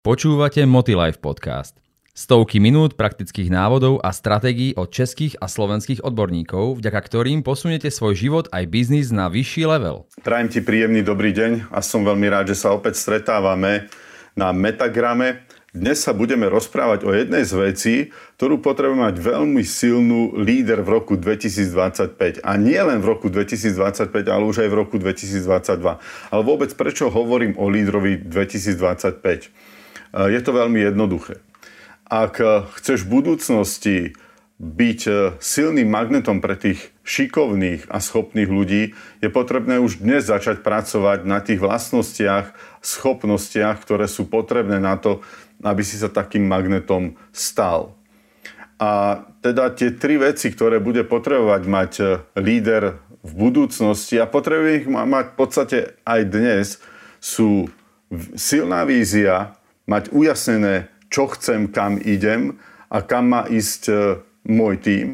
[0.00, 1.76] Počúvate Motilife podcast.
[2.16, 8.16] Stovky minút praktických návodov a stratégií od českých a slovenských odborníkov, vďaka ktorým posuniete svoj
[8.16, 10.08] život aj biznis na vyšší level.
[10.24, 13.92] Prajem ti príjemný dobrý deň a som veľmi rád, že sa opäť stretávame
[14.32, 15.44] na Metagrame.
[15.76, 17.94] Dnes sa budeme rozprávať o jednej z vecí,
[18.40, 22.40] ktorú potrebuje mať veľmi silnú líder v roku 2025.
[22.40, 25.76] A nie len v roku 2025, ale už aj v roku 2022.
[26.32, 29.70] Ale vôbec prečo hovorím o lídrovi 2025?
[30.10, 31.38] Eh, je to veľmi jednoduché.
[32.10, 33.96] Ak eh, chceš v budúcnosti
[34.58, 38.82] byť eh, silným magnetom pre tých šikovných a schopných ľudí,
[39.22, 45.22] je potrebné už dnes začať pracovať na tých vlastnostiach, schopnostiach, ktoré sú potrebné na to,
[45.62, 47.94] aby si sa takým magnetom stal.
[48.80, 51.92] A teda tie tri veci, ktoré bude potrebovať mať
[52.32, 56.66] líder v budúcnosti a potrebuje ich mať v podstate aj dnes,
[57.20, 57.68] sú
[58.40, 59.59] silná vízia,
[59.90, 63.94] mať ujasnené, čo chcem, kam idem a kam má ísť e,
[64.46, 65.06] môj tím.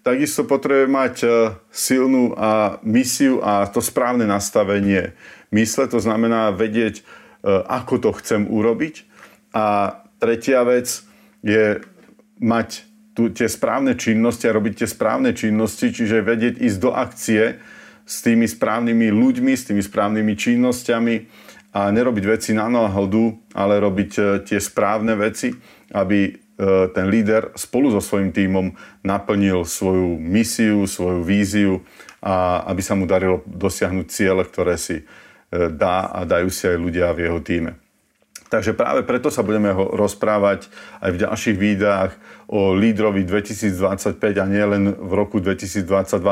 [0.00, 1.28] Takisto potrebuje mať e,
[1.68, 5.12] silnú a misiu a to správne nastavenie
[5.52, 7.02] mysle, to znamená vedieť, e,
[7.68, 9.04] ako to chcem urobiť.
[9.52, 11.04] A tretia vec
[11.44, 11.84] je
[12.40, 17.60] mať tu tie správne činnosti a robiť tie správne činnosti, čiže vedieť ísť do akcie
[18.08, 21.14] s tými správnymi ľuďmi, s tými správnymi činnosťami
[21.78, 25.54] a nerobiť veci na náhodu, ale robiť e, tie správne veci,
[25.94, 26.30] aby e,
[26.90, 28.74] ten líder spolu so svojím tímom
[29.06, 31.86] naplnil svoju misiu, svoju víziu
[32.18, 35.04] a aby sa mu darilo dosiahnuť ciele, ktoré si e,
[35.70, 37.78] dá a dajú si aj ľudia v jeho týme.
[38.48, 40.72] Takže práve preto sa budeme ho rozprávať
[41.04, 42.16] aj v ďalších videách
[42.48, 45.84] o lídrovi 2025 a nie len v roku 2022,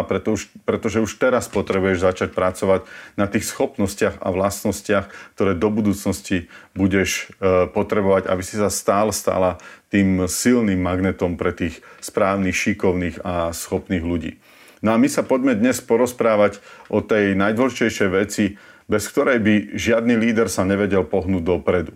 [0.08, 2.88] preto už, pretože už teraz potrebuješ začať pracovať
[3.20, 9.12] na tých schopnostiach a vlastnostiach, ktoré do budúcnosti budeš e, potrebovať, aby si sa stál,
[9.12, 9.60] stála
[9.92, 14.40] tým silným magnetom pre tých správnych, šikovných a schopných ľudí.
[14.80, 18.56] No a my sa poďme dnes porozprávať o tej najdôležitejšej veci,
[18.88, 21.92] bez ktorej by žiadny líder sa nevedel pohnúť dopredu.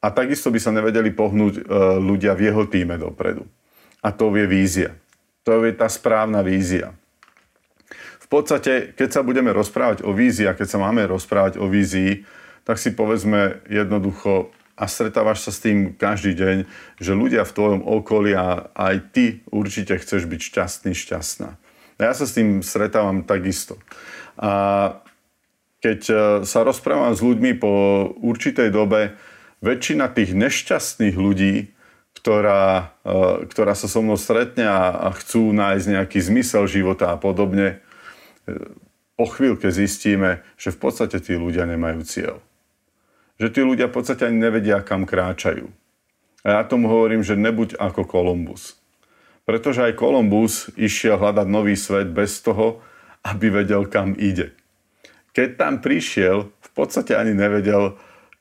[0.00, 1.62] A takisto by sa nevedeli pohnúť e,
[2.00, 3.44] ľudia v jeho týme dopredu.
[4.00, 4.96] A to je vízia.
[5.44, 6.96] To je tá správna vízia.
[8.20, 12.24] V podstate, keď sa budeme rozprávať o vízii a keď sa máme rozprávať o vízii,
[12.64, 14.48] tak si povedzme jednoducho
[14.80, 16.56] a stretávaš sa s tým každý deň,
[16.96, 21.60] že ľudia v tvojom okolí a aj ty určite chceš byť šťastný, šťastná.
[22.00, 23.76] A ja sa s tým stretávam takisto.
[24.40, 24.96] A
[25.84, 26.14] keď e,
[26.48, 27.72] sa rozprávam s ľuďmi po
[28.24, 29.20] určitej dobe,
[29.60, 31.72] väčšina tých nešťastných ľudí,
[32.16, 37.80] ktorá, e, ktorá sa so mnou stretne a, chcú nájsť nejaký zmysel života a podobne,
[38.44, 38.76] e,
[39.16, 42.40] po chvíľke zistíme, že v podstate tí ľudia nemajú cieľ.
[43.36, 45.68] Že tí ľudia v podstate ani nevedia, kam kráčajú.
[46.40, 48.80] A ja tomu hovorím, že nebuď ako Kolumbus.
[49.44, 52.80] Pretože aj Kolumbus išiel hľadať nový svet bez toho,
[53.20, 54.56] aby vedel, kam ide.
[55.36, 58.00] Keď tam prišiel, v podstate ani nevedel,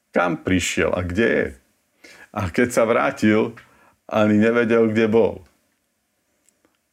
[0.10, 1.48] kam prišiel a kde je.
[2.34, 3.58] A keď sa vrátil,
[4.10, 5.46] ani nevedel, kde bol.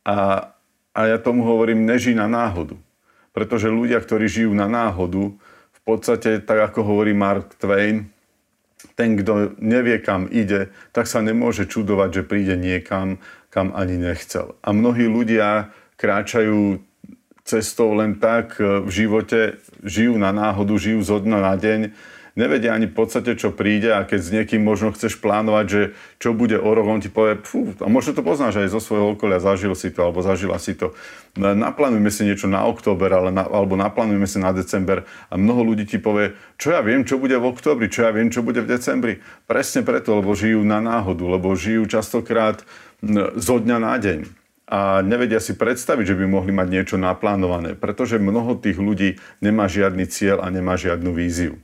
[0.04, 0.50] A,
[0.92, 2.76] a ja tomu hovorím, neží na náhodu.
[3.32, 5.32] Pretože ľudia, ktorí žijú na náhodu,
[5.72, 8.08] v podstate, tak ako hovorí Mark Twain,
[8.96, 13.20] ten, kto nevie, kam ide, tak sa nemôže čudovať, že príde niekam,
[13.52, 14.56] kam ani nechcel.
[14.64, 16.80] A mnohí ľudia kráčajú
[17.44, 21.80] cestou len tak v živote, žijú na náhodu, žijú zo dna na deň
[22.36, 25.82] nevedia ani v podstate, čo príde a keď s niekým možno chceš plánovať, že
[26.20, 29.16] čo bude o rok, on ti povie, fú, a možno to poznáš aj zo svojho
[29.16, 30.92] okolia, zažil si to alebo zažila si to.
[31.34, 35.88] Naplánujeme si niečo na október ale na, alebo naplánujeme si na december a mnoho ľudí
[35.88, 38.70] ti povie, čo ja viem, čo bude v októbri, čo ja viem, čo bude v
[38.70, 39.24] decembri.
[39.48, 42.60] Presne preto, lebo žijú na náhodu, lebo žijú častokrát
[43.36, 48.18] zo dňa na deň a nevedia si predstaviť, že by mohli mať niečo naplánované, pretože
[48.18, 51.62] mnoho tých ľudí nemá žiadny cieľ a nemá žiadnu víziu.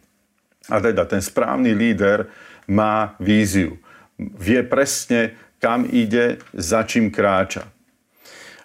[0.71, 2.31] A teda ten správny líder
[2.71, 3.78] má víziu.
[4.19, 7.66] Vie presne, kam ide, za čím kráča.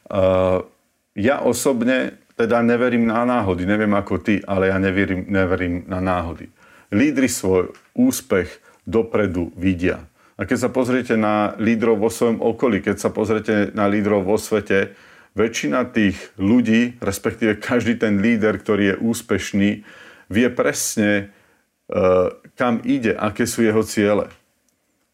[0.08, 0.62] Uh,
[1.18, 3.66] ja osobne teda neverím na náhody.
[3.66, 6.54] Neviem ako ty, ale ja neverím, neverím na náhody.
[6.94, 10.06] Lídry svoj úspech dopredu vidia.
[10.38, 14.38] A keď sa pozriete na lídrov vo svojom okolí, keď sa pozriete na lídrov vo
[14.38, 14.94] svete,
[15.34, 19.70] väčšina tých ľudí, respektíve každý ten líder, ktorý je úspešný,
[20.30, 21.34] vie presne,
[22.56, 24.28] kam ide, aké sú jeho ciele.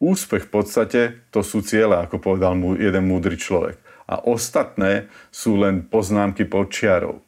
[0.03, 3.79] Úspech v podstate to sú ciele, ako povedal mu jeden múdry človek.
[4.09, 7.23] A ostatné sú len poznámky pod čiarou.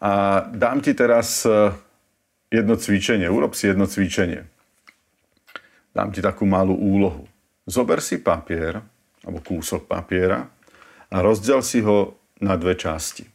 [0.00, 1.72] A dám ti teraz eh,
[2.52, 3.28] jedno cvičenie.
[3.28, 4.44] Urob si jedno cvičenie.
[5.96, 7.24] dám ti takú malú úlohu.
[7.64, 8.80] Zober si papier,
[9.24, 10.48] alebo kúsok papiera
[11.10, 13.26] a rozdel si ho na dve časti.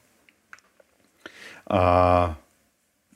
[1.69, 1.81] A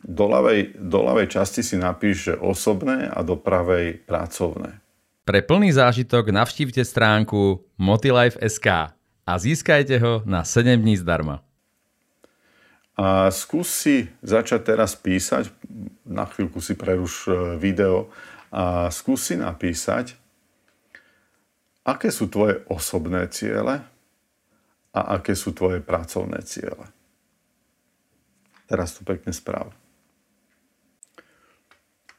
[0.04, 4.80] do ľavej, do ľavej časti si napíš, že osobné a do pravej pracovné.
[5.28, 8.96] Pre plný zážitok navštívte stránku motilife.sk
[9.30, 11.46] a získajte ho na 7 dní zdarma.
[13.00, 15.54] A skús si začať teraz písať,
[16.04, 18.12] na chvíľku si preruš e, video
[18.52, 20.20] a skús si napísať,
[21.88, 23.86] aké sú tvoje osobné ciele
[24.92, 26.90] a aké sú tvoje pracovné ciele.
[28.68, 29.72] Teraz tu pekne správ.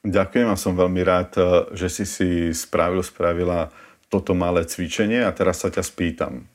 [0.00, 1.42] Ďakujem a som veľmi rád, e,
[1.76, 3.68] že si si spravil, spravila
[4.08, 6.48] toto malé cvičenie a teraz sa ťa spýtam.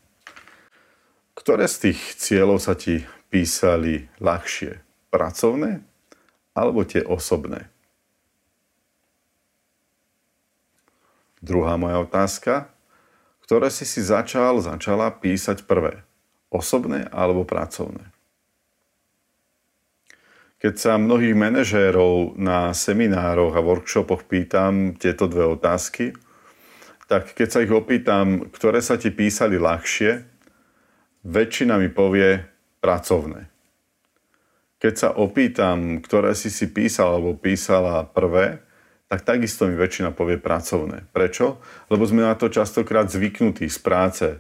[1.38, 4.81] Ktoré z tých cieľov sa ti písali ľahšie?
[5.13, 5.86] Pracovné
[6.57, 7.69] alebo tie osobné?
[11.45, 12.74] Druhá moja otázka.
[13.45, 16.01] Ktoré si si začal, začala písať prvé?
[16.50, 18.14] Osobné alebo pracovné?
[20.65, 26.17] Keď sa mnohých manažérov na seminároch a workshopoch pýtam tieto dve otázky,
[27.06, 30.25] tak keď sa ich opýtam, ktoré sa ti písali ľahšie,
[31.21, 32.41] väčšina mi povie
[32.81, 33.45] pracovné.
[34.81, 38.64] Keď sa opýtam, ktoré si si písal alebo písala prvé,
[39.06, 41.06] tak takisto mi väčšina povie pracovné.
[41.13, 41.62] Prečo?
[41.94, 44.28] Lebo sme na to častokrát zvyknutí z práce.
[44.34, 44.38] E,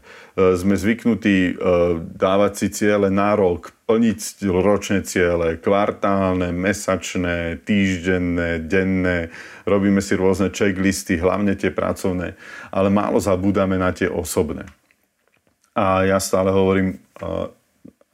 [0.57, 1.53] sme zvyknutí e,
[2.01, 9.29] dávať si ciele na rok, plniť ročné ciele, kvartálne, mesačné, týždenné, denné.
[9.69, 12.33] Robíme si rôzne checklisty, hlavne tie pracovné,
[12.73, 14.65] ale málo zabúdame na tie osobné.
[15.77, 17.53] A ja stále hovorím uh,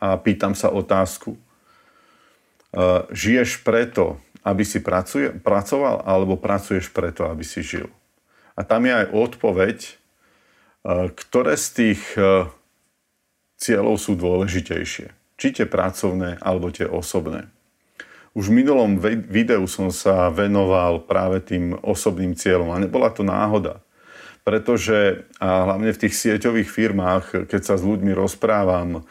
[0.02, 1.38] a pýtam sa otázku.
[3.14, 7.90] Žiješ preto, aby si pracuje, pracoval, alebo pracuješ preto, aby si žil?
[8.58, 12.02] A tam je aj odpoveď, uh, ktoré z tých
[13.62, 15.08] cieľov sú dôležitejšie.
[15.38, 17.50] Či tie pracovné, alebo tie osobné.
[18.34, 18.98] Už v minulom
[19.28, 23.84] videu som sa venoval práve tým osobným cieľom a nebola to náhoda
[24.42, 29.02] pretože a hlavne v tých sieťových firmách, keď sa s ľuďmi rozprávam, e,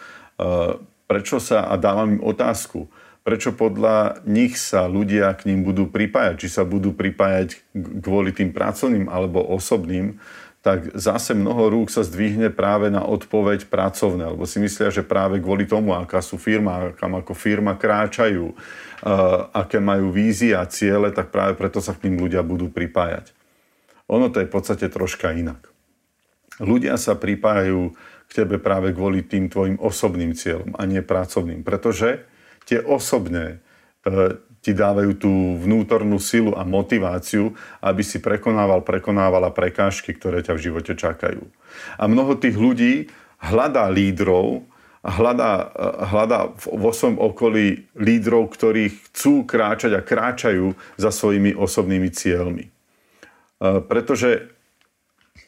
[1.06, 6.46] prečo sa a dávam im otázku, prečo podľa nich sa ľudia k ním budú pripájať,
[6.46, 7.60] či sa budú pripájať
[8.00, 10.16] kvôli tým pracovným alebo osobným,
[10.60, 15.40] tak zase mnoho rúk sa zdvihne práve na odpoveď pracovné, lebo si myslia, že práve
[15.40, 21.16] kvôli tomu, aká sú firma, kam ako firma kráčajú, uh, aké majú vízie a ciele,
[21.16, 23.32] tak práve preto sa k ním ľudia budú pripájať.
[24.12, 25.64] Ono to je v podstate troška inak.
[26.60, 27.96] Ľudia sa pripájajú
[28.28, 32.28] k tebe práve kvôli tým tvojim osobným cieľom a nie pracovným, pretože
[32.64, 33.58] tie osobné
[34.04, 40.56] e, ti dávajú tú vnútornú silu a motiváciu, aby si prekonával, prekonávala prekážky, ktoré ťa
[40.56, 41.40] v živote čakajú.
[41.96, 43.08] A mnoho tých ľudí
[43.40, 44.68] hľadá lídrov,
[45.00, 52.08] hľadá, e, hľadá vo svojom okolí lídrov, ktorí chcú kráčať a kráčajú za svojimi osobnými
[52.12, 52.68] cieľmi.
[53.60, 54.48] Pretože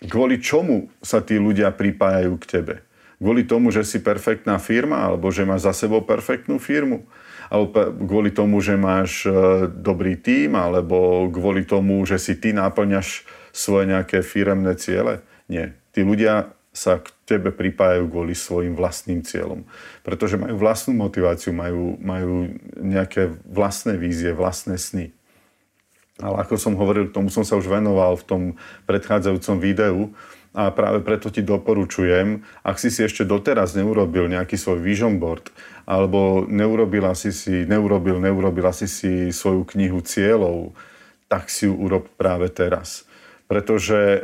[0.04, 2.74] kvôli čomu sa tí ľudia pripájajú k tebe?
[3.22, 7.06] Kvôli tomu, že si perfektná firma, alebo že máš za sebou perfektnú firmu?
[7.46, 13.22] Alebo kvôli tomu, že máš e, dobrý tím, alebo kvôli tomu, že si ty náplňaš
[13.54, 15.22] svoje nejaké firemné ciele?
[15.46, 15.78] Nie.
[15.94, 19.68] Tí ľudia sa k tebe pripájajú kvôli svojim vlastným cieľom.
[20.02, 25.14] Pretože majú vlastnú motiváciu, majú, majú nejaké vlastné vízie, vlastné sny.
[26.18, 28.42] Ale ako som hovoril, tomu som sa už venoval v tom
[28.88, 30.10] predchádzajúcom videu
[30.52, 35.48] a práve preto ti doporučujem, ak si si ešte doteraz neurobil nejaký svoj vision board,
[35.88, 40.76] alebo neurobila si si, neurobil, neurobila si si svoju knihu cieľov,
[41.32, 43.08] tak si ju urob práve teraz.
[43.48, 44.20] Pretože e,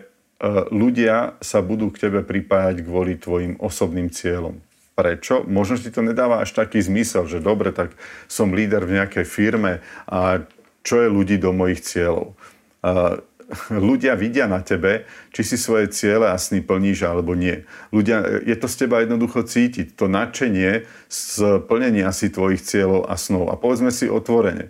[0.69, 4.61] ľudia sa budú k tebe pripájať kvôli tvojim osobným cieľom.
[4.93, 5.49] Prečo?
[5.49, 7.97] Možno ti to nedáva až taký zmysel, že dobre, tak
[8.29, 10.45] som líder v nejakej firme a
[10.85, 12.37] čo je ľudí do mojich cieľov.
[13.73, 17.65] Ľudia vidia na tebe, či si svoje ciele a sny plníš alebo nie.
[17.97, 21.33] Ľudia, je to z teba jednoducho cítiť, to nadšenie z
[21.65, 23.49] plnenia si tvojich cieľov a snov.
[23.49, 24.69] A povedzme si otvorene,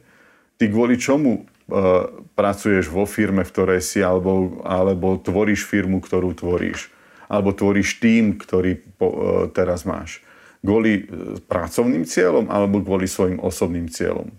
[0.63, 2.07] ty kvôli čomu uh,
[2.39, 6.87] pracuješ vo firme, v ktorej si, alebo, alebo tvoríš firmu, ktorú tvoríš,
[7.27, 9.17] alebo tvoríš tým, ktorý po, uh,
[9.51, 10.23] teraz máš.
[10.63, 14.31] Kvôli uh, pracovným cieľom alebo kvôli svojim osobným cieľom.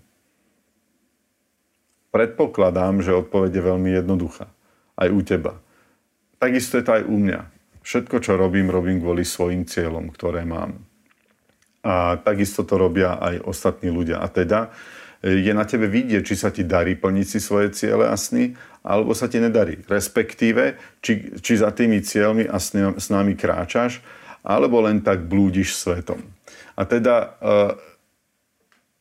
[2.10, 4.50] Predpokladám, že odpoveď je veľmi jednoduchá.
[4.98, 5.62] Aj u teba.
[6.42, 7.40] Takisto je to aj u mňa.
[7.80, 10.82] Všetko, čo robím, robím kvôli svojim cieľom, ktoré mám.
[11.80, 14.20] A takisto to robia aj ostatní ľudia.
[14.20, 14.68] A teda
[15.24, 19.12] je na tebe vidieť, či sa ti darí plniť si svoje ciele a sny, alebo
[19.12, 19.80] sa ti nedarí.
[19.84, 24.00] Respektíve, či, či za tými cieľmi a s nami kráčaš,
[24.40, 26.24] alebo len tak blúdiš svetom.
[26.72, 27.72] A teda, eh,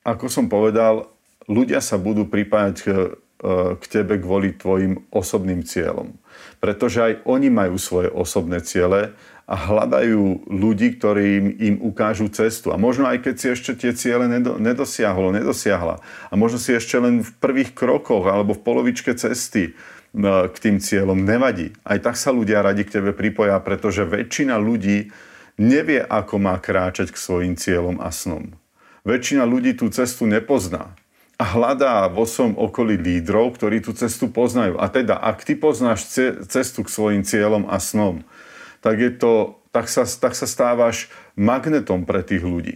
[0.04, 1.08] ako som povedal,
[1.50, 6.14] ľudia sa budú pripájať k, eh, k tebe kvôli tvojim osobným cieľom.
[6.62, 9.18] Pretože aj oni majú svoje osobné ciele
[9.50, 12.70] a hľadajú ľudí, ktorí im, ukážu cestu.
[12.70, 14.30] A možno aj keď si ešte tie ciele
[14.62, 16.06] nedosiahol, nedosiahla.
[16.30, 20.22] A možno si ešte len v prvých krokoch alebo v polovičke cesty e,
[20.54, 21.74] k tým cieľom nevadí.
[21.82, 25.10] Aj tak sa ľudia radi k tebe pripoja, pretože väčšina ľudí
[25.58, 28.54] nevie, ako má kráčať k svojim cieľom a snom.
[29.02, 30.94] Väčšina ľudí tú cestu nepozná
[31.40, 34.76] a hľadá vo svojom okolí lídrov, ktorí tú cestu poznajú.
[34.76, 36.12] A teda, ak ty poznáš
[36.52, 38.28] cestu k svojim cieľom a snom,
[38.84, 41.08] tak, je to, tak, sa, tak sa stávaš
[41.40, 42.76] magnetom pre tých ľudí.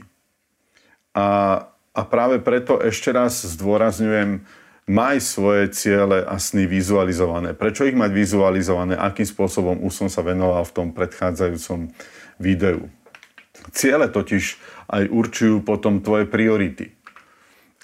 [1.12, 1.60] A,
[1.92, 4.48] a práve preto ešte raz zdôrazňujem,
[4.88, 7.56] maj svoje ciele a sny vizualizované.
[7.56, 8.96] Prečo ich mať vizualizované?
[8.96, 11.92] Akým spôsobom už som sa venoval v tom predchádzajúcom
[12.40, 12.88] videu.
[13.72, 14.60] Ciele totiž
[14.92, 17.03] aj určujú potom tvoje priority.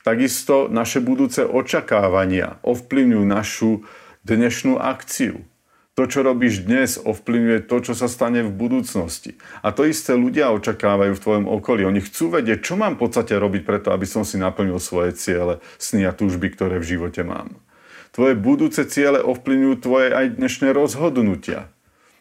[0.10, 3.86] Takisto naše budúce očakávania ovplyvňujú našu
[4.26, 5.46] dnešnú akciu.
[5.94, 9.38] To, čo robíš dnes, ovplyvňuje to, čo sa stane v budúcnosti.
[9.62, 11.86] A to isté ľudia očakávajú v tvojom okolí.
[11.86, 15.62] Oni chcú vedieť, čo mám v podstate robiť preto, aby som si naplnil svoje ciele,
[15.78, 17.62] sny a túžby, ktoré v živote mám.
[18.10, 21.70] Tvoje budúce ciele ovplyvňujú tvoje aj dnešné rozhodnutia.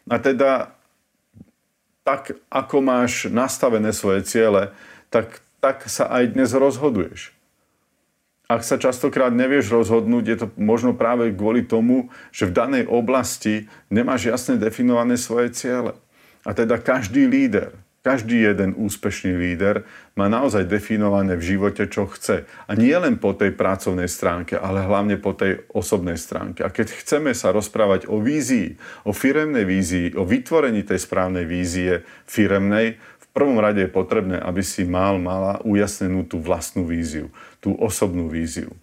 [0.05, 0.77] A teda,
[2.05, 4.77] tak ako máš nastavené svoje ciele,
[5.09, 7.38] tak, tak sa aj dnes rozhoduješ
[8.49, 13.69] ak sa častokrát nevieš rozhodnúť, je to možno práve kvôli tomu, že v danej oblasti
[13.93, 15.93] nemáš jasne definované svoje ciele.
[16.41, 19.85] A teda každý líder, každý jeden úspešný líder
[20.17, 22.49] má naozaj definované v živote, čo chce.
[22.65, 26.65] A nie len po tej pracovnej stránke, ale hlavne po tej osobnej stránke.
[26.65, 32.01] A keď chceme sa rozprávať o vízii, o firemnej vízii, o vytvorení tej správnej vízie
[32.25, 32.97] firemnej,
[33.33, 37.29] prvom rade je potrebné, aby si mal, mala ujasnenú tú vlastnú víziu,
[37.61, 38.73] tú osobnú víziu.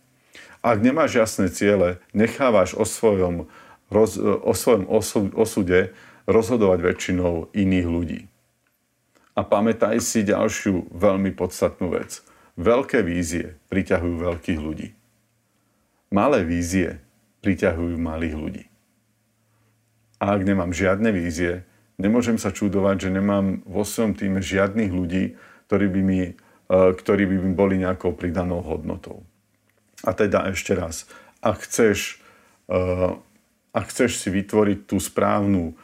[0.63, 3.47] Ak nemáš jasné ciele, nechávaš o svojom,
[3.91, 4.87] roz, o svojom
[5.35, 5.95] osude
[6.27, 8.21] rozhodovať väčšinou iných ľudí.
[9.37, 12.25] A pamätaj si ďalšiu veľmi podstatnú vec.
[12.57, 14.97] Veľké vízie priťahujú veľkých ľudí.
[16.09, 16.99] Malé vízie
[17.45, 18.65] priťahujú malých ľudí.
[20.17, 21.69] A ak nemám žiadne vízie,
[22.01, 25.37] nemôžem sa čudovať, že nemám vo svojom týme žiadnych ľudí,
[25.69, 26.33] ktorí by mi, e,
[26.71, 29.25] ktorí by mi boli nejakou pridanou hodnotou.
[30.05, 31.09] A teda ešte raz,
[31.41, 32.21] ak chceš,
[32.69, 32.77] e,
[33.73, 35.77] ak chceš si vytvoriť tú správnu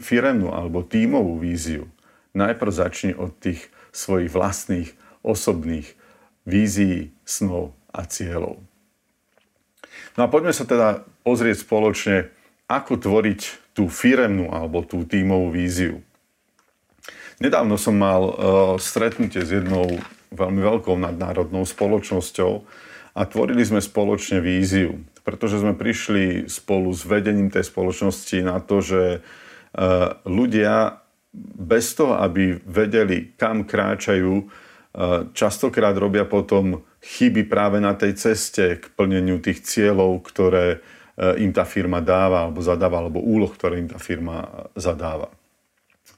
[0.00, 1.90] firemnú alebo tímovú víziu,
[2.36, 4.94] najprv začni od tých svojich vlastných
[5.26, 5.90] osobných
[6.46, 8.62] vízií, snov a cieľov.
[10.14, 12.30] No a poďme sa teda pozrieť spoločne,
[12.70, 16.00] ako tvoriť tú firemnú alebo tú tímovú víziu.
[17.36, 18.32] Nedávno som mal uh,
[18.80, 20.00] stretnutie s jednou
[20.32, 22.64] veľmi veľkou nadnárodnou spoločnosťou
[23.12, 28.80] a tvorili sme spoločne víziu, pretože sme prišli spolu s vedením tej spoločnosti na to,
[28.80, 31.04] že uh, ľudia
[31.36, 38.80] bez toho, aby vedeli, kam kráčajú, uh, častokrát robia potom chyby práve na tej ceste
[38.80, 40.80] k plneniu tých cieľov, ktoré
[41.16, 45.32] im tá firma dáva alebo zadáva, alebo úloh, ktoré im tá firma eh, zadáva.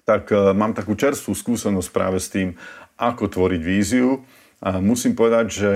[0.05, 2.59] Tak eh, mám takú čerstvú skúsenosť práve s tým,
[2.99, 4.26] ako tvoriť víziu.
[4.59, 5.73] A musím povedať, že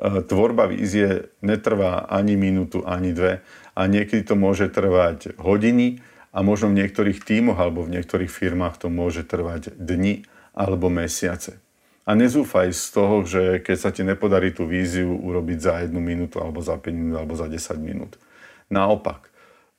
[0.00, 3.44] tvorba vízie netrvá ani minútu, ani dve
[3.76, 6.00] a niekedy to môže trvať hodiny
[6.32, 10.24] a možno v niektorých tímoch alebo v niektorých firmách to môže trvať dni
[10.56, 11.61] alebo mesiace.
[12.02, 16.42] A nezúfaj z toho, že keď sa ti nepodarí tú víziu urobiť za jednu minútu,
[16.42, 18.18] alebo za 5 minút, alebo za 10 minút.
[18.66, 19.30] Naopak,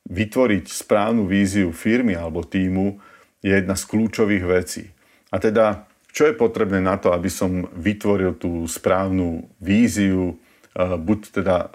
[0.08, 3.00] vytvoriť správnu víziu firmy alebo týmu
[3.44, 4.84] je jedna z kľúčových vecí.
[5.32, 10.40] A teda, čo je potrebné na to, aby som vytvoril tú správnu víziu,
[10.76, 11.70] eh, buď teda eh,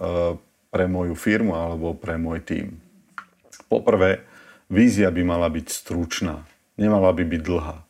[0.69, 2.76] pre moju firmu alebo pre môj tým.
[3.69, 4.25] Poprvé,
[4.69, 6.45] vízia by mala byť stručná,
[6.76, 7.88] nemala by byť dlhá.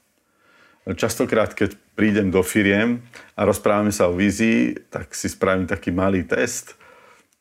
[0.88, 3.04] Častokrát, keď prídem do firiem
[3.36, 6.80] a rozprávame sa o vízii, tak si spravím taký malý test,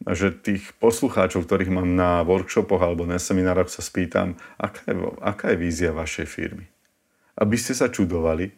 [0.04, 5.46] že tých poslucháčov, ktorých mám na workshopoch alebo na seminároch, sa spýtam, aká je, aká
[5.56, 6.68] je vízia vašej firmy.
[7.40, 8.52] Aby ste sa čudovali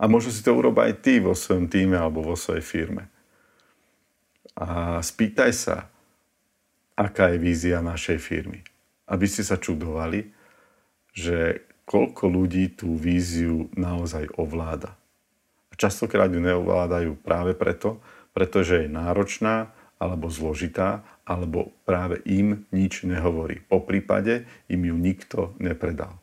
[0.00, 3.12] a možno si to urob aj ty vo svojom týme alebo vo svojej firme.
[4.56, 5.92] A spýtaj sa,
[6.96, 8.64] aká je vízia našej firmy.
[9.06, 10.32] Aby ste sa čudovali,
[11.12, 14.94] že koľko ľudí tú víziu naozaj ovláda.
[15.70, 17.98] A častokrát ju neovládajú práve preto,
[18.32, 19.72] pretože je náročná
[20.02, 23.62] alebo zložitá, alebo práve im nič nehovorí.
[23.70, 26.18] Po prípade im ju nikto nepredal.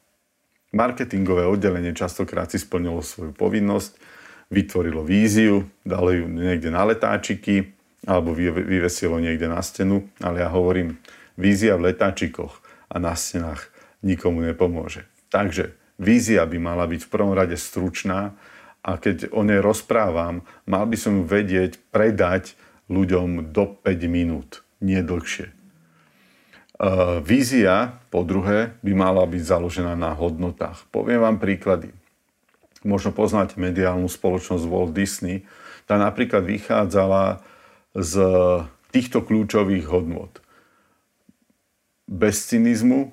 [0.75, 3.97] Marketingové oddelenie častokrát si splnilo svoju povinnosť,
[4.51, 7.73] vytvorilo víziu, dalo ju niekde na letáčiky
[8.05, 10.99] alebo vyvesilo niekde na stenu, ale ja hovorím,
[11.39, 12.61] vízia v letáčikoch
[12.91, 13.71] a na stenách
[14.03, 15.07] nikomu nepomôže.
[15.29, 18.33] Takže vízia by mala byť v prvom rade stručná
[18.81, 22.57] a keď o nej rozprávam, mal by som ju vedieť predať
[22.89, 25.53] ľuďom do 5 minút, nie dlhšie.
[26.79, 30.87] Uh, vízia, po druhé, by mala byť založená na hodnotách.
[30.95, 31.91] Poviem vám príklady.
[32.87, 35.43] Možno poznáte mediálnu spoločnosť Walt Disney.
[35.83, 37.43] Tá napríklad vychádzala
[37.91, 38.13] z
[38.95, 40.39] týchto kľúčových hodnot.
[42.07, 43.11] Bez cynizmu,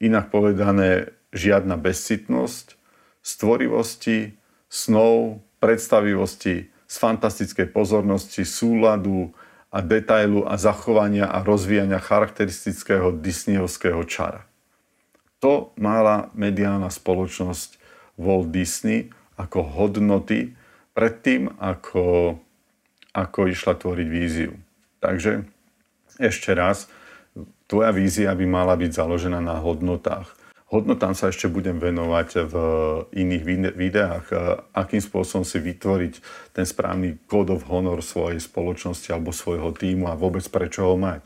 [0.00, 2.76] inak povedané žiadna bezcitnosť,
[3.24, 4.36] stvorivosti,
[4.68, 9.32] snov, predstavivosti, z fantastickej pozornosti, súladu
[9.72, 14.44] a detailu a zachovania a rozvíjania charakteristického disneyovského čara.
[15.40, 17.80] To mala mediálna spoločnosť
[18.20, 19.08] Walt Disney
[19.40, 20.52] ako hodnoty
[20.92, 22.36] predtým, ako,
[23.16, 24.52] ako išla tvoriť víziu.
[25.00, 25.48] Takže
[26.20, 26.92] ešte raz,
[27.64, 30.41] tvoja vízia by mala byť založená na hodnotách
[30.72, 32.54] hodnotám sa ešte budem venovať v
[33.12, 33.44] iných
[33.76, 34.26] videách,
[34.72, 36.14] akým spôsobom si vytvoriť
[36.56, 41.20] ten správny code of honor svojej spoločnosti alebo svojho týmu a vôbec prečo ho mať.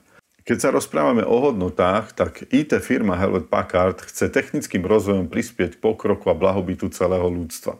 [0.46, 6.30] Keď sa rozprávame o hodnotách, tak IT firma Hewlett Packard chce technickým rozvojom prispieť pokroku
[6.30, 7.78] a blahobytu celého ľudstva.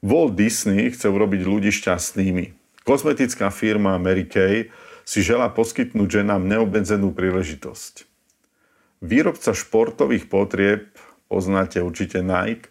[0.00, 2.56] Walt Disney chce urobiť ľudí šťastnými.
[2.88, 4.72] Kozmetická firma Mary Kay
[5.04, 8.08] si žela poskytnúť ženám neobmedzenú príležitosť.
[8.98, 10.90] Výrobca športových potrieb,
[11.30, 12.66] poznáte určite Nike,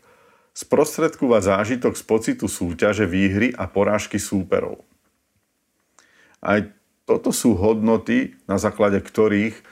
[0.51, 4.83] sprostredkúva zážitok z pocitu súťaže, výhry a porážky súperov.
[6.43, 6.67] Aj
[7.07, 9.63] toto sú hodnoty, na základe ktorých e,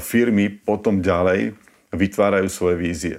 [0.00, 1.52] firmy potom ďalej
[1.92, 3.16] vytvárajú svoje vízie.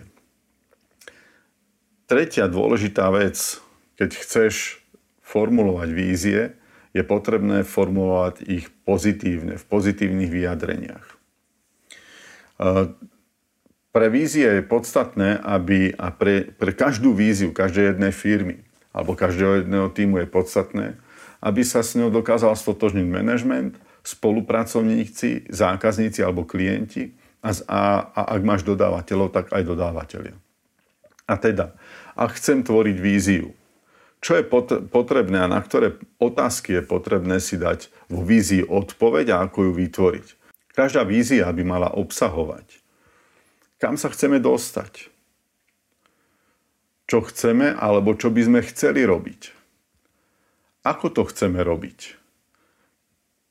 [2.09, 3.61] Tretia dôležitá vec,
[3.96, 4.81] keď chceš
[5.22, 6.41] formulovať vízie,
[6.91, 11.21] je potrebné formulovať ich pozitívne, v pozitívnych vyjadreniach.
[13.91, 19.65] Pre vízie je podstatné, aby a pre, pre každú víziu každej jednej firmy alebo každého
[19.65, 20.87] jedného týmu je podstatné,
[21.41, 27.81] aby sa s ňou dokázal stotožniť manažment, spolupracovníci, zákazníci alebo klienti a, a,
[28.13, 30.35] a ak máš dodávateľov, tak aj dodávateľia.
[31.25, 31.74] A teda,
[32.13, 33.55] ak chcem tvoriť víziu,
[34.21, 34.45] čo je
[34.85, 39.71] potrebné a na ktoré otázky je potrebné si dať vo vízii odpoveď a ako ju
[39.81, 40.27] vytvoriť.
[40.72, 42.79] Každá vízia by mala obsahovať,
[43.75, 45.12] kam sa chceme dostať,
[47.12, 49.51] čo chceme alebo čo by sme chceli robiť,
[50.88, 52.16] ako to chceme robiť,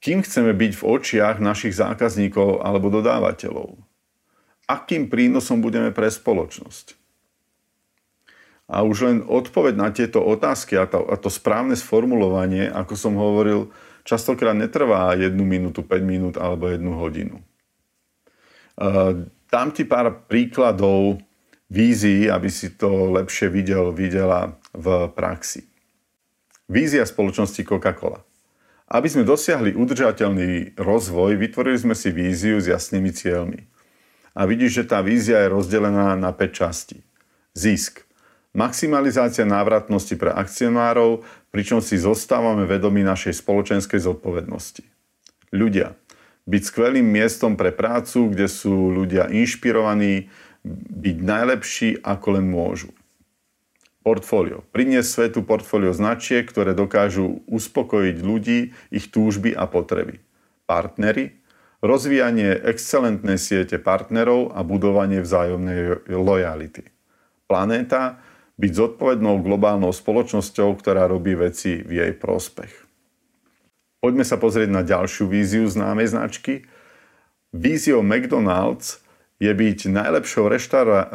[0.00, 3.76] kým chceme byť v očiach našich zákazníkov alebo dodávateľov,
[4.64, 6.96] akým prínosom budeme pre spoločnosť.
[8.70, 13.18] A už len odpoveď na tieto otázky a to, a to správne sformulovanie, ako som
[13.18, 13.68] hovoril,
[14.10, 17.38] častokrát netrvá jednu minútu, 5 minút alebo jednu hodinu.
[19.46, 21.22] Dám ti pár príkladov
[21.70, 25.62] vízií, aby si to lepšie videl, videla v praxi.
[26.66, 28.26] Vízia spoločnosti Coca-Cola.
[28.90, 33.70] Aby sme dosiahli udržateľný rozvoj, vytvorili sme si víziu s jasnými cieľmi.
[34.34, 36.98] A vidíš, že tá vízia je rozdelená na 5 častí.
[37.54, 38.02] Zisk.
[38.50, 41.22] Maximalizácia návratnosti pre akcionárov,
[41.54, 44.82] pričom si zostávame vedomi našej spoločenskej zodpovednosti.
[45.54, 45.94] Ľudia.
[46.50, 50.26] Byť skvelým miestom pre prácu, kde sú ľudia inšpirovaní,
[50.66, 52.90] byť najlepší, ako len môžu.
[54.02, 54.66] Portfólio.
[54.74, 60.18] Priniesť svetu portfólio značiek, ktoré dokážu uspokojiť ľudí, ich túžby a potreby.
[60.66, 61.38] Partnery.
[61.84, 66.88] Rozvíjanie excelentnej siete partnerov a budovanie vzájomnej lojality.
[67.46, 68.20] Planéta
[68.60, 72.72] byť zodpovednou globálnou spoločnosťou, ktorá robí veci v jej prospech.
[74.04, 76.68] Poďme sa pozrieť na ďalšiu víziu známej značky.
[77.56, 79.00] Víziou McDonald's
[79.40, 80.52] je byť najlepšou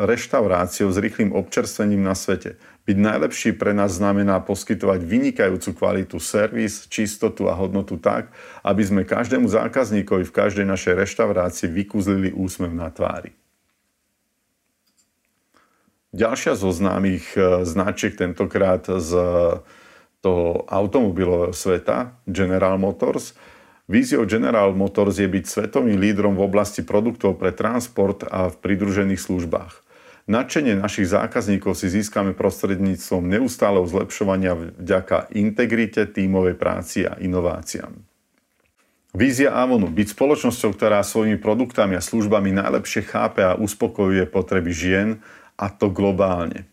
[0.01, 2.58] reštauráciou s rýchlým občerstvením na svete.
[2.89, 8.34] Byť najlepší pre nás znamená poskytovať vynikajúcu kvalitu servis, čistotu a hodnotu tak,
[8.65, 13.34] aby sme každému zákazníkovi v každej našej reštaurácii vykúzlili úsmev na tvári.
[16.15, 19.12] Ďalšia zo známych e, značiek tentokrát z
[20.23, 23.36] toho automobilového sveta, General Motors.
[23.91, 29.19] Víziou General Motors je byť svetovým lídrom v oblasti produktov pre transport a v pridružených
[29.19, 29.84] službách.
[30.25, 37.93] Načenie našich zákazníkov si získame prostredníctvom neustáleho zlepšovania vďaka integrite, tímovej práci a inováciám.
[39.15, 39.88] Vízia Avonu.
[39.91, 45.21] Byť spoločnosťou, ktorá svojimi produktami a službami najlepšie chápe a uspokojuje potreby žien
[45.56, 46.68] a to globálne.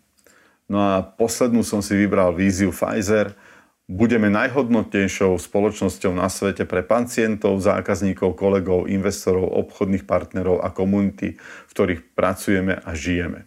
[0.71, 3.35] No a poslednú som si vybral víziu Pfizer.
[3.83, 11.71] Budeme najhodnotnejšou spoločnosťou na svete pre pacientov, zákazníkov, kolegov, investorov, obchodných partnerov a komunity, v
[11.71, 13.43] ktorých pracujeme a žijeme.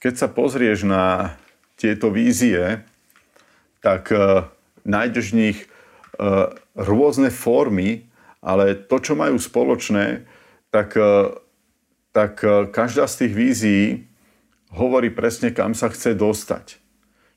[0.00, 1.36] Keď sa pozrieš na
[1.76, 2.80] tieto vízie,
[3.84, 4.48] tak uh,
[4.88, 5.58] nájdeš v nich
[6.16, 8.08] uh, rôzne formy,
[8.40, 10.24] ale to, čo majú spoločné,
[10.72, 11.43] tak, uh,
[12.14, 13.86] tak každá z tých vízií
[14.70, 16.78] hovorí presne, kam sa chce dostať.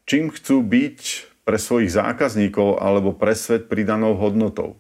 [0.06, 1.02] Čím chcú byť
[1.50, 4.78] pre svojich zákazníkov alebo pre svet pridanou hodnotou.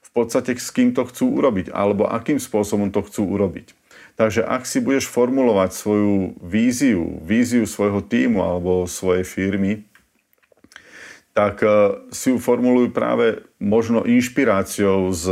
[0.00, 3.76] V podstate s kým to chcú urobiť alebo akým spôsobom to chcú urobiť.
[4.16, 9.84] Takže ak si budeš formulovať svoju víziu, víziu svojho týmu alebo svojej firmy,
[11.36, 11.68] tak e,
[12.16, 15.24] si ju formulujú práve možno inšpiráciou z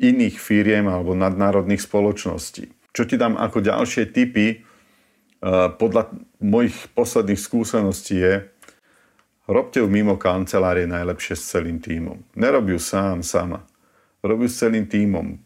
[0.00, 2.75] iných firiem alebo nadnárodných spoločností.
[2.96, 4.64] Čo ti dám ako ďalšie typy,
[5.76, 8.48] podľa mojich posledných skúseností je,
[9.44, 12.24] robte ju mimo kancelárie najlepšie s celým tímom.
[12.32, 13.68] Nerobí ju sám, sama.
[14.24, 15.36] Robí ju s celým tímom.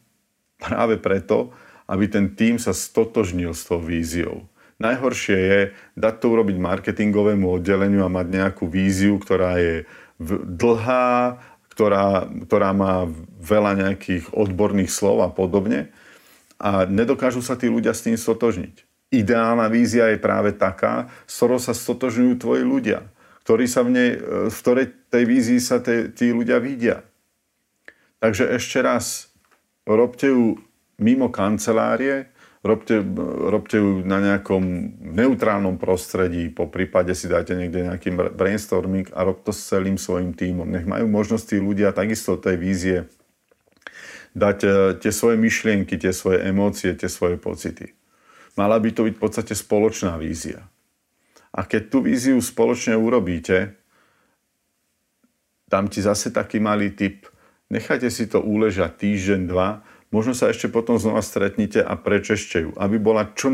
[0.63, 1.51] Práve preto,
[1.91, 4.47] aby ten tím sa stotožnil s tou víziou.
[4.79, 5.61] Najhoršie je
[5.99, 9.91] dať to urobiť marketingovému oddeleniu a mať nejakú víziu, ktorá je
[10.47, 11.43] dlhá,
[11.75, 13.11] ktorá, ktorá má
[13.43, 15.91] veľa nejakých odborných slov a podobne
[16.61, 21.59] a nedokážu sa tí ľudia s tým stotožniť ideálna vízia je práve taká, s ktorou
[21.59, 22.99] sa stotožňujú tvoji ľudia,
[23.43, 24.11] ktorí sa v, nej,
[24.49, 27.03] v ktorej tej vízii sa te, tí ľudia vidia.
[28.23, 29.35] Takže ešte raz,
[29.85, 30.63] robte ju
[31.03, 32.31] mimo kancelárie,
[32.63, 33.03] robte,
[33.51, 34.63] robte ju na nejakom
[35.19, 40.37] neutrálnom prostredí, po prípade si dajte niekde nejaký brainstorming a rob to s celým svojim
[40.37, 40.69] tímom.
[40.69, 42.99] Nech majú možnosti ľudia takisto tej vízie
[44.35, 47.95] dať eh, tie svoje myšlienky, tie svoje emócie, tie svoje pocity.
[48.59, 50.67] Mala by to byť v podstate spoločná vízia.
[51.51, 53.75] A keď tú víziu spoločne urobíte,
[55.67, 57.27] dám ti zase taký malý tip.
[57.71, 62.71] Nechajte si to uležať týždeň, dva, možno sa ešte potom znova stretnite a prečešte ju,
[62.75, 63.51] aby bola čo,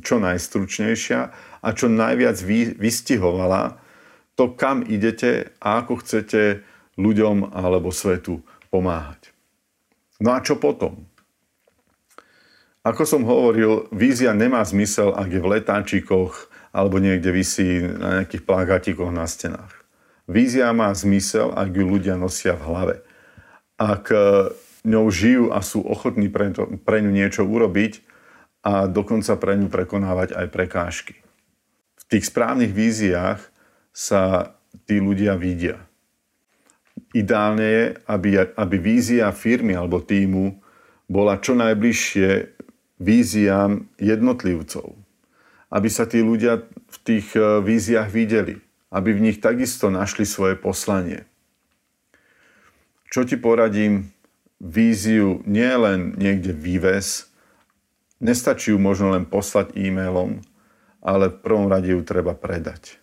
[0.00, 1.20] čo najstručnejšia
[1.60, 3.76] a čo najviac vy, vystihovala
[4.38, 6.64] to, kam idete a ako chcete
[6.96, 8.40] ľuďom alebo svetu
[8.72, 9.37] pomáhať.
[10.18, 11.06] No a čo potom?
[12.82, 18.44] Ako som hovoril, vízia nemá zmysel, ak je v letáčikoch alebo niekde vysí na nejakých
[18.44, 19.72] plagátikoch na stenách.
[20.28, 22.96] Vízia má zmysel, ak ju ľudia nosia v hlave.
[23.80, 24.52] Ak e,
[24.84, 28.04] ňou žijú a sú ochotní pre, to, pre ňu niečo urobiť
[28.60, 31.16] a dokonca pre ňu prekonávať aj prekážky.
[31.96, 33.40] V tých správnych víziách
[33.96, 34.52] sa
[34.84, 35.87] tí ľudia vidia.
[37.16, 40.60] Ideálne je, aby, aby vízia firmy alebo týmu
[41.08, 42.58] bola čo najbližšie
[43.00, 44.92] víziám jednotlivcov.
[45.72, 48.60] Aby sa tí ľudia v tých e, víziách videli.
[48.92, 51.24] Aby v nich takisto našli svoje poslanie.
[53.08, 54.12] Čo ti poradím?
[54.60, 57.30] Víziu nie len niekde vyves,
[58.18, 60.42] nestačí ju možno len poslať e-mailom,
[60.98, 62.98] ale v prvom rade ju treba predať.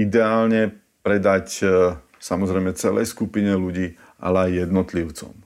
[0.00, 0.72] Ideálne
[1.04, 1.66] predať e,
[2.24, 5.36] samozrejme celej skupine ľudí, ale aj jednotlivcom.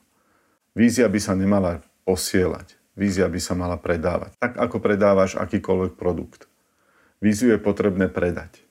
[0.78, 2.78] Vízia by sa nemala posielať.
[2.94, 4.38] Vízia by sa mala predávať.
[4.38, 6.46] Tak ako predávaš akýkoľvek produkt.
[7.18, 8.62] Víziu je potrebné predať.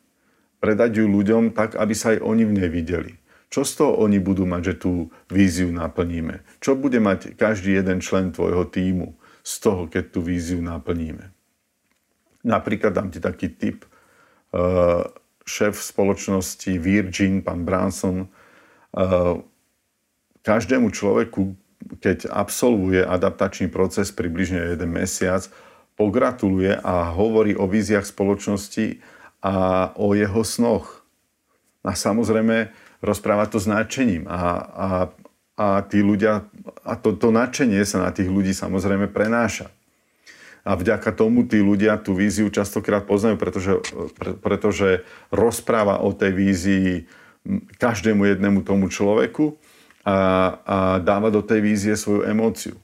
[0.63, 3.19] Predať ju ľuďom tak, aby sa aj oni v nej videli.
[3.47, 4.91] Čo z toho oni budú mať, že tú
[5.31, 6.43] víziu naplníme?
[6.59, 11.31] Čo bude mať každý jeden člen tvojho týmu z toho, keď tú víziu naplníme?
[12.43, 13.87] Napríklad dám ti taký tip.
[15.47, 18.27] Šéf spoločnosti Virgin, pán Branson,
[20.43, 21.55] každému človeku,
[22.03, 25.47] keď absolvuje adaptačný proces približne jeden mesiac,
[25.95, 28.99] pogratuluje a hovorí o víziách spoločnosti
[29.39, 31.07] a o jeho snoch.
[31.87, 34.87] A samozrejme rozpráva to s nadšením a, a,
[35.57, 36.43] a tí ľudia,
[36.83, 39.71] a to, to nadšenie sa na tých ľudí samozrejme prenáša.
[40.67, 43.79] A vďaka tomu tí ľudia tú víziu častokrát poznajú, pretože,
[44.19, 46.91] pre, pretože rozpráva o tej vízii
[47.79, 49.55] každému jednému tomu človeku
[50.03, 50.17] a,
[50.67, 52.75] a dáva do tej vízie svoju emóciu.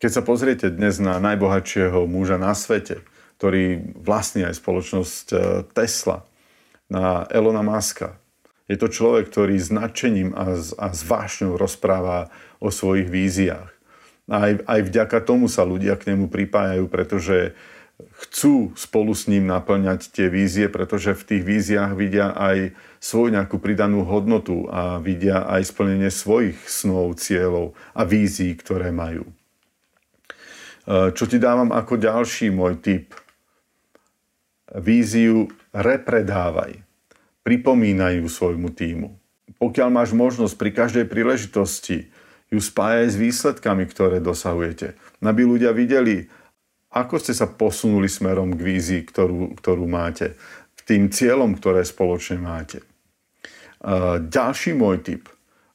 [0.00, 3.04] Keď sa pozriete dnes na najbohatšieho muža na svete,
[3.36, 5.36] ktorý vlastní aj spoločnosť e,
[5.76, 6.24] Tesla,
[6.88, 8.16] na Elona Muska,
[8.68, 13.77] je to človek, ktorý s nadšením a s, a s vášňou rozpráva o svojich víziách.
[14.28, 17.56] Aj, aj vďaka tomu sa ľudia k nemu pripájajú, pretože
[17.98, 23.58] chcú spolu s ním naplňať tie vízie, pretože v tých víziách vidia aj svoju nejakú
[23.58, 29.26] pridanú hodnotu a vidia aj splnenie svojich snov, cieľov a vízií, ktoré majú.
[29.26, 29.32] E,
[31.16, 33.16] čo ti dávam ako ďalší môj tip?
[34.78, 36.78] Víziu repredávaj.
[37.42, 39.08] Pripomínajú svojmu týmu.
[39.58, 42.12] Pokiaľ máš možnosť pri každej príležitosti
[42.48, 44.96] ju spájaj s výsledkami, ktoré dosahujete.
[45.20, 46.24] Aby ľudia videli,
[46.88, 50.40] ako ste sa posunuli smerom k vízii, ktorú, ktorú máte,
[50.72, 52.80] k tým cieľom, ktoré spoločne máte.
[54.32, 55.28] Ďalší môj tip.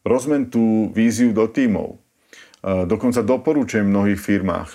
[0.03, 2.01] Rozmen tú víziu do tímov.
[2.63, 4.71] Dokonca doporučujem v mnohých firmách.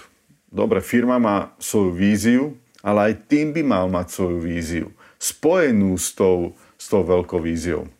[0.48, 4.88] Dobre, firma má svoju víziu, ale aj tým by mal mať svoju víziu.
[5.18, 7.90] Spojenú s tou, s tou veľkou víziou.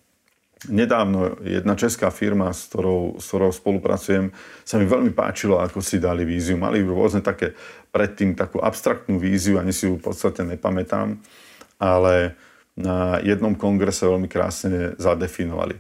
[0.66, 4.34] Nedávno jedna česká firma, s ktorou, s ktorou spolupracujem,
[4.66, 6.58] sa mi veľmi páčilo, ako si dali víziu.
[6.58, 7.54] Mali rôzne také
[7.94, 11.14] predtým takú abstraktnú víziu, ani si ju v podstate nepamätám,
[11.78, 12.34] ale
[12.74, 15.78] na jednom kongrese veľmi krásne zadefinovali.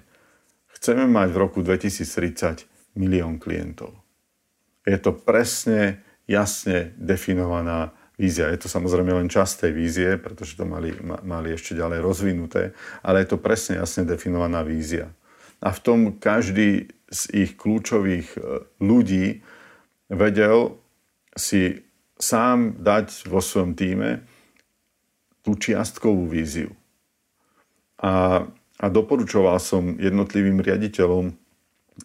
[0.78, 3.98] Chceme mať v roku 2030 milión klientov.
[4.86, 5.98] Je to presne,
[6.30, 8.50] jasne definovaná vízia.
[8.50, 13.22] Je to samozrejme len časť tej vízie, pretože to mali, mali ešte ďalej rozvinuté, ale
[13.22, 15.14] je to presne jasne definovaná vízia.
[15.62, 18.38] A v tom každý z ich kľúčových e,
[18.82, 19.40] ľudí
[20.12, 20.76] vedel
[21.32, 21.86] si
[22.18, 24.26] sám dať vo svojom týme
[25.46, 26.74] tú čiastkovú víziu.
[28.02, 28.44] A,
[28.78, 31.32] a doporučoval som jednotlivým riaditeľom,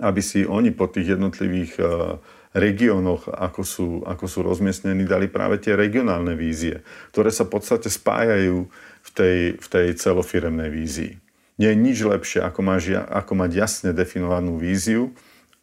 [0.01, 2.17] aby si oni po tých jednotlivých uh,
[2.53, 7.89] regiónoch, ako sú, ako sú rozmiestnení, dali práve tie regionálne vízie, ktoré sa v podstate
[7.89, 8.69] spájajú
[9.03, 11.17] v tej, v tej celofiremnej vízii.
[11.57, 15.13] Nie je nič lepšie, ako, máš, ako mať jasne definovanú víziu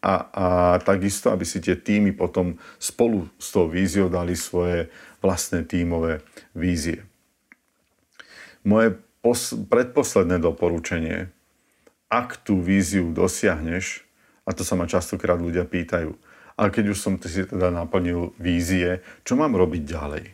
[0.03, 0.47] a, a
[0.83, 4.91] takisto, aby si tie týmy potom spolu s tou víziou dali svoje
[5.23, 6.23] vlastné tímové
[6.55, 7.07] vízie.
[8.63, 11.31] Moje pos- predposledné doporučenie,
[12.11, 14.03] ak tú víziu dosiahneš,
[14.43, 16.17] a to sa ma častokrát ľudia pýtajú,
[16.61, 20.25] a keď už som si teda naplnil vízie, čo mám robiť ďalej?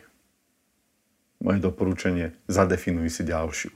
[1.39, 3.71] Moje doporučenie, zadefinuj si ďalšiu.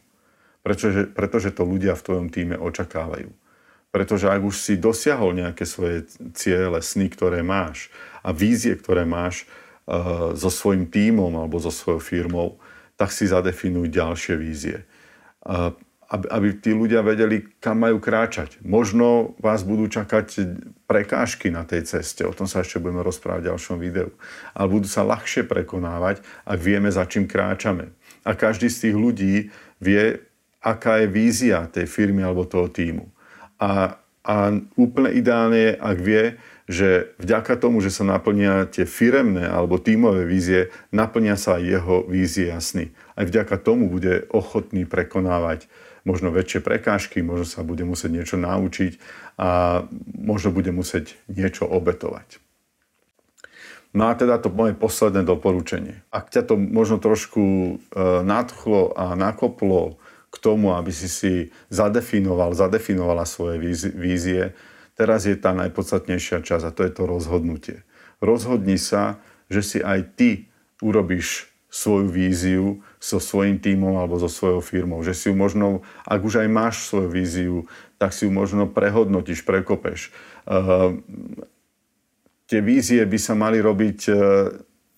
[0.60, 3.32] Pretože, pretože to ľudia v tvojom týme očakávajú.
[3.96, 7.88] Pretože ak už si dosiahol nejaké svoje ciele, sny, ktoré máš
[8.20, 9.48] a vízie, ktoré máš
[9.88, 12.60] uh, so svojím tímom alebo so svojou firmou,
[13.00, 14.84] tak si zadefinuj ďalšie vízie.
[15.48, 15.72] Uh,
[16.12, 18.60] aby, aby tí ľudia vedeli, kam majú kráčať.
[18.68, 20.44] Možno vás budú čakať
[20.84, 24.12] prekážky na tej ceste, o tom sa ešte budeme rozprávať v ďalšom videu.
[24.52, 27.96] Ale budú sa ľahšie prekonávať, ak vieme, za čím kráčame.
[28.28, 29.36] A každý z tých ľudí
[29.80, 30.20] vie,
[30.60, 33.08] aká je vízia tej firmy alebo toho týmu.
[33.56, 33.96] A,
[34.28, 34.36] a
[34.76, 36.24] úplne ideálne je, ak vie,
[36.72, 41.96] že vďaka tomu, že sa naplnia tie firemné alebo tímové vízie, naplnia sa aj jeho
[42.08, 42.92] vízie jasný.
[43.16, 45.72] Aj vďaka tomu bude ochotný prekonávať
[46.04, 48.98] možno väčšie prekážky, možno sa bude musieť niečo naučiť
[49.38, 49.84] a
[50.18, 52.42] možno bude musieť niečo obetovať.
[53.92, 56.00] No a teda to moje posledné doporučenie.
[56.16, 57.74] Ak ťa to možno trošku e,
[58.24, 60.00] nadchlo a nakoplo
[60.32, 61.34] k tomu, aby si si
[61.68, 63.60] zadefinoval, zadefinovala svoje
[63.92, 64.56] vízie,
[64.96, 67.78] teraz je tá najpodstatnejšia časť a to je to rozhodnutie.
[68.24, 69.20] Rozhodni sa,
[69.52, 70.48] že si aj ty
[70.80, 75.00] urobíš svoju víziu so svojím tímom alebo so svojou firmou.
[75.08, 77.58] Že si ju možno, ak už aj máš svoju víziu,
[77.96, 80.12] tak si ju možno prehodnotíš, prekopeš.
[80.44, 81.00] Uh,
[82.52, 84.18] tie vízie by sa mali robiť uh,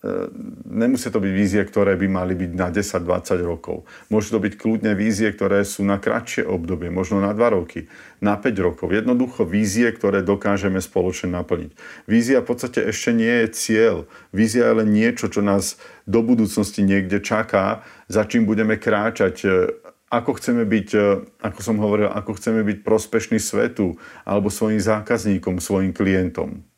[0.03, 0.27] E,
[0.67, 3.87] nemusí to byť vízie, ktoré by mali byť na 10-20 rokov.
[4.11, 7.87] Môžu to byť kľudne vízie, ktoré sú na kratšie obdobie, možno na 2 roky,
[8.19, 8.91] na 5 rokov.
[8.91, 11.71] Jednoducho vízie, ktoré dokážeme spoločne naplniť.
[12.03, 13.95] Vízia v podstate ešte nie je cieľ.
[14.35, 19.47] Vízia je len niečo, čo nás do budúcnosti niekde čaká, za čím budeme kráčať e,
[20.11, 21.01] ako chceme byť, e,
[21.47, 23.95] ako som hovoril, ako chceme byť prospešní svetu
[24.27, 26.72] alebo svojim zákazníkom, svojim klientom.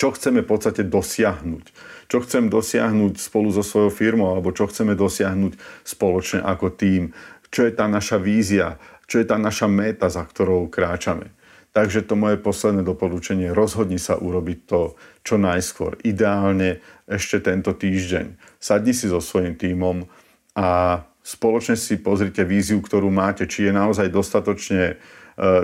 [0.00, 1.64] Čo chceme v podstate dosiahnuť
[2.10, 7.14] čo chcem dosiahnuť spolu so svojou firmou, alebo čo chceme dosiahnuť spoločne ako tým,
[7.54, 11.30] čo je tá naša vízia, čo je tá naša meta, za ktorou kráčame.
[11.70, 16.02] Takže to moje posledné doporučenie, rozhodni sa urobiť to čo najskôr.
[16.02, 18.58] Ideálne ešte tento týždeň.
[18.58, 20.02] Sadni si so svojím tímom
[20.58, 24.98] a spoločne si pozrite víziu, ktorú máte, či je naozaj dostatočne,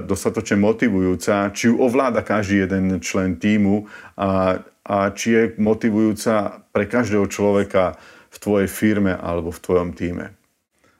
[0.08, 3.84] dostatočne motivujúca, či ju ovláda každý jeden člen týmu
[4.16, 7.98] a a či je motivujúca pre každého človeka
[8.30, 10.38] v tvojej firme alebo v tvojom týme.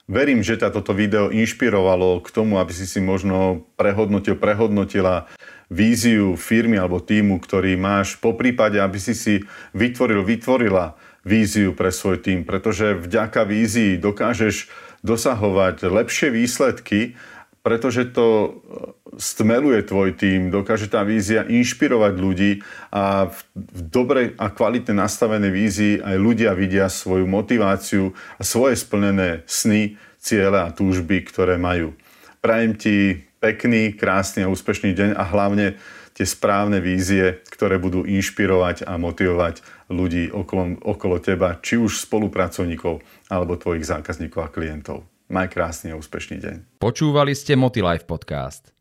[0.06, 5.26] Verím, že ťa toto video inšpirovalo k tomu, aby si si možno prehodnotil, prehodnotila
[5.66, 9.42] víziu firmy alebo týmu, ktorý máš, po prípade, aby si si
[9.74, 10.94] vytvoril, vytvorila
[11.26, 14.70] víziu pre svoj tým, pretože vďaka vízii dokážeš
[15.02, 17.18] dosahovať lepšie výsledky,
[17.66, 18.62] pretože to
[19.18, 22.62] stmeluje tvoj tým, dokáže tá vízia inšpirovať ľudí
[22.94, 28.78] a v, v dobre a kvalitne nastavenej vízii aj ľudia vidia svoju motiváciu a svoje
[28.78, 31.90] splnené sny, ciele a túžby, ktoré majú.
[32.38, 35.74] Prajem ti pekný, krásny a úspešný deň a hlavne
[36.14, 43.02] tie správne vízie, ktoré budú inšpirovať a motivovať ľudí okolo, okolo teba, či už spolupracovníkov
[43.26, 45.15] alebo tvojich zákazníkov a klientov.
[45.26, 46.78] Maj krásny a úspešný deň.
[46.78, 48.75] Počúvali ste Motilife podcast.